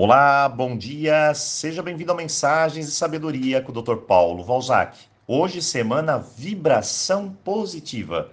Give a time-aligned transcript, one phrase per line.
[0.00, 3.96] Olá, bom dia, seja bem-vindo a Mensagens de Sabedoria com o Dr.
[3.96, 4.96] Paulo Valzac.
[5.26, 8.30] Hoje, semana Vibração Positiva,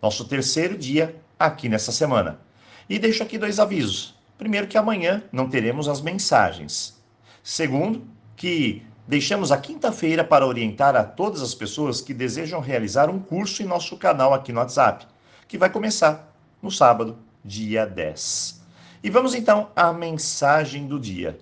[0.00, 2.40] nosso terceiro dia aqui nessa semana.
[2.88, 4.18] E deixo aqui dois avisos.
[4.38, 6.98] Primeiro, que amanhã não teremos as mensagens.
[7.42, 13.18] Segundo, que deixamos a quinta-feira para orientar a todas as pessoas que desejam realizar um
[13.18, 15.06] curso em nosso canal aqui no WhatsApp,
[15.46, 18.61] que vai começar no sábado, dia 10.
[19.02, 21.38] E vamos então à mensagem do dia.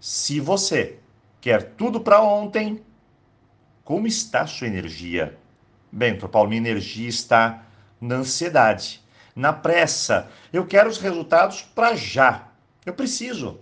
[0.00, 0.98] Se você
[1.40, 2.82] quer tudo para ontem,
[3.84, 5.38] como está sua energia?
[5.92, 7.64] Bem, Paulo, minha energia está
[8.00, 9.00] na ansiedade,
[9.34, 10.28] na pressa.
[10.52, 12.48] Eu quero os resultados para já.
[12.84, 13.60] Eu preciso.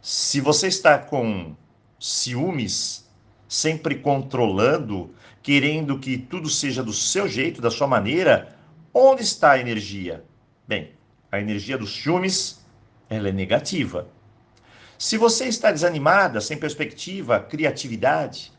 [0.00, 1.54] Se você está com
[2.00, 3.08] ciúmes,
[3.46, 8.56] sempre controlando, querendo que tudo seja do seu jeito, da sua maneira,
[8.92, 10.24] onde está a energia?
[10.66, 10.92] Bem,
[11.34, 12.64] a energia dos ciúmes,
[13.08, 14.08] ela é negativa.
[14.96, 18.52] Se você está desanimada, sem perspectiva, criatividade,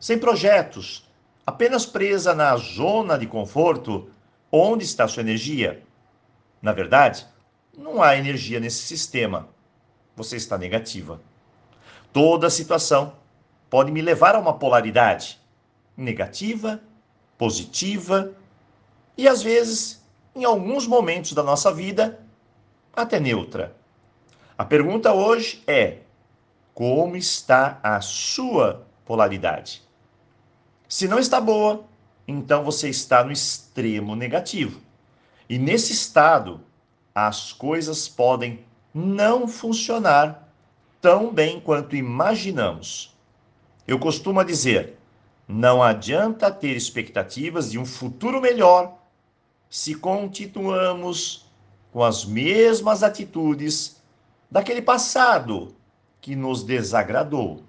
[0.00, 1.08] sem projetos,
[1.46, 4.10] apenas presa na zona de conforto,
[4.50, 5.82] onde está sua energia?
[6.60, 7.26] Na verdade,
[7.76, 9.48] não há energia nesse sistema.
[10.16, 11.20] Você está negativa.
[12.12, 13.14] Toda situação
[13.70, 15.38] pode me levar a uma polaridade
[15.96, 16.80] negativa,
[17.38, 18.32] positiva
[19.16, 20.01] e às vezes
[20.34, 22.20] em alguns momentos da nossa vida,
[22.92, 23.74] até neutra.
[24.56, 25.98] A pergunta hoje é:
[26.74, 29.82] como está a sua polaridade?
[30.88, 31.84] Se não está boa,
[32.26, 34.80] então você está no extremo negativo.
[35.48, 36.60] E nesse estado,
[37.14, 40.48] as coisas podem não funcionar
[41.00, 43.16] tão bem quanto imaginamos.
[43.86, 44.98] Eu costumo dizer:
[45.48, 49.01] não adianta ter expectativas de um futuro melhor
[49.72, 51.50] se continuamos
[51.90, 54.02] com as mesmas atitudes
[54.50, 55.74] daquele passado
[56.20, 57.62] que nos desagradou.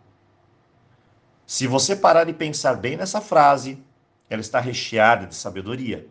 [1.48, 3.82] Se você parar e pensar bem nessa frase,
[4.30, 6.06] ela está recheada de sabedoria.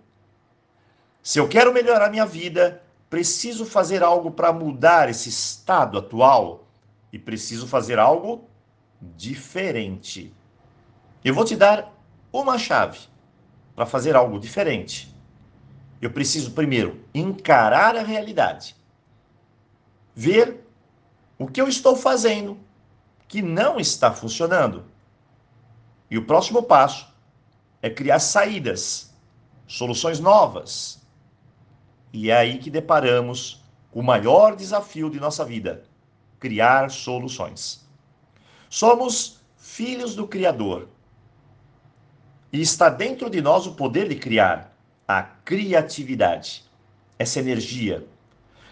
[1.22, 6.64] Se eu quero melhorar minha vida, preciso fazer algo para mudar esse estado atual
[7.12, 8.48] e preciso fazer algo
[8.98, 10.34] diferente.
[11.22, 11.92] Eu vou te dar
[12.32, 12.98] uma chave
[13.76, 15.11] para fazer algo diferente.
[16.02, 18.74] Eu preciso primeiro encarar a realidade,
[20.12, 20.66] ver
[21.38, 22.58] o que eu estou fazendo
[23.28, 24.84] que não está funcionando.
[26.10, 27.06] E o próximo passo
[27.80, 29.14] é criar saídas,
[29.64, 31.00] soluções novas.
[32.12, 35.84] E é aí que deparamos com o maior desafio de nossa vida:
[36.40, 37.88] criar soluções.
[38.68, 40.88] Somos filhos do Criador.
[42.52, 44.71] E está dentro de nós o poder de criar
[45.18, 46.64] a criatividade,
[47.18, 48.06] essa energia.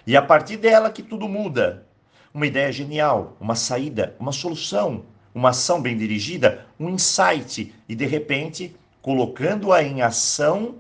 [0.06, 1.86] E a partir dela que tudo muda.
[2.32, 8.06] Uma ideia genial, uma saída, uma solução, uma ação bem dirigida, um insight e de
[8.06, 10.76] repente, colocando-a em ação,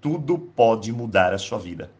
[0.00, 1.90] tudo pode mudar a sua vida.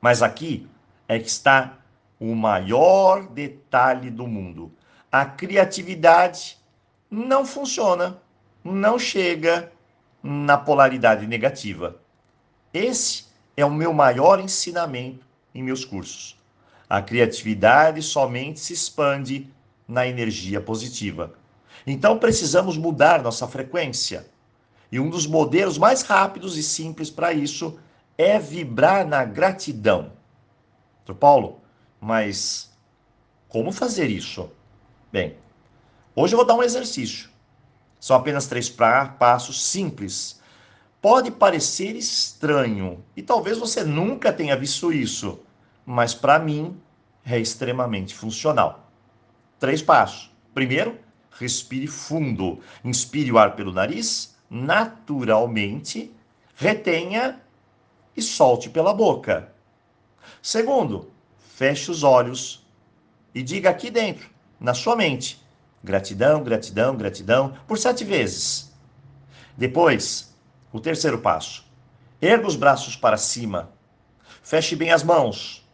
[0.00, 0.68] Mas aqui
[1.08, 1.78] é que está
[2.20, 4.72] o maior detalhe do mundo.
[5.10, 6.56] A criatividade
[7.10, 8.18] não funciona,
[8.62, 9.72] não chega,
[10.26, 12.00] na polaridade negativa.
[12.72, 16.40] Esse é o meu maior ensinamento em meus cursos.
[16.88, 19.50] A criatividade somente se expande
[19.86, 21.34] na energia positiva.
[21.86, 24.26] Então precisamos mudar nossa frequência.
[24.90, 27.78] E um dos modelos mais rápidos e simples para isso
[28.16, 30.12] é vibrar na gratidão.
[31.04, 31.60] Doutor Paulo,
[32.00, 32.72] mas
[33.46, 34.50] como fazer isso?
[35.12, 35.36] Bem,
[36.16, 37.28] hoje eu vou dar um exercício.
[38.04, 40.38] São apenas três passos simples.
[41.00, 45.40] Pode parecer estranho e talvez você nunca tenha visto isso,
[45.86, 46.78] mas para mim
[47.24, 48.90] é extremamente funcional.
[49.58, 50.30] Três passos.
[50.52, 50.98] Primeiro,
[51.30, 52.60] respire fundo.
[52.84, 56.12] Inspire o ar pelo nariz, naturalmente,
[56.56, 57.40] retenha
[58.14, 59.50] e solte pela boca.
[60.42, 62.66] Segundo, feche os olhos
[63.34, 64.28] e diga aqui dentro,
[64.60, 65.42] na sua mente:
[65.84, 68.72] Gratidão, gratidão, gratidão, por sete vezes.
[69.54, 70.34] Depois,
[70.72, 71.62] o terceiro passo.
[72.22, 73.68] Erga os braços para cima.
[74.42, 75.68] Feche bem as mãos.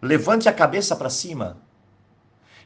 [0.00, 1.58] Levante a cabeça para cima.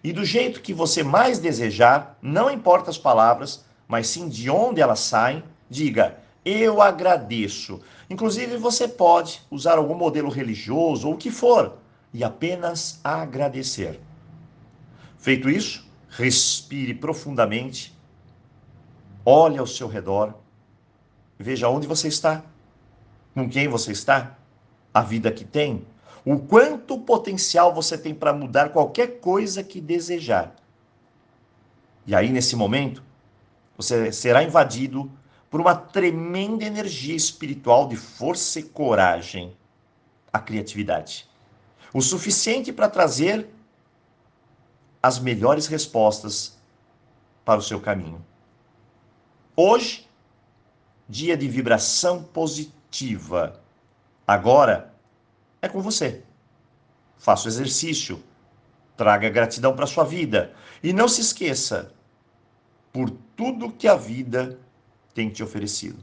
[0.02, 4.80] E do jeito que você mais desejar, não importa as palavras, mas sim de onde
[4.80, 7.80] elas saem, diga: Eu agradeço.
[8.08, 11.78] Inclusive, você pode usar algum modelo religioso ou o que for
[12.14, 14.00] e apenas agradecer.
[15.18, 17.96] Feito isso, respire profundamente,
[19.24, 20.34] olhe ao seu redor,
[21.38, 22.42] veja onde você está,
[23.32, 24.36] com quem você está,
[24.92, 25.86] a vida que tem,
[26.24, 30.54] o quanto potencial você tem para mudar qualquer coisa que desejar.
[32.06, 33.02] E aí, nesse momento,
[33.76, 35.10] você será invadido
[35.48, 39.56] por uma tremenda energia espiritual de força e coragem,
[40.32, 41.28] a criatividade.
[41.92, 43.48] O suficiente para trazer
[45.02, 46.58] as melhores respostas
[47.44, 48.24] para o seu caminho.
[49.56, 50.08] Hoje,
[51.08, 53.60] dia de vibração positiva.
[54.26, 54.94] Agora
[55.60, 56.22] é com você.
[57.18, 58.22] Faça o exercício,
[58.96, 61.92] traga gratidão para a sua vida e não se esqueça
[62.92, 64.58] por tudo que a vida
[65.14, 65.98] tem te oferecido.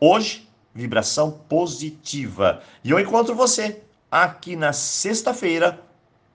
[0.00, 2.62] Hoje, vibração positiva.
[2.82, 5.82] E eu encontro você aqui na sexta-feira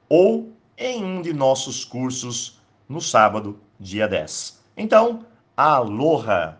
[0.07, 4.59] ou em um de nossos cursos no sábado, dia 10.
[4.77, 6.57] Então, aloha!